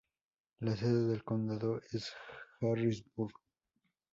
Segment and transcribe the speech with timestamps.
[0.61, 2.11] La sede del condado es
[2.59, 3.35] Harrisburg.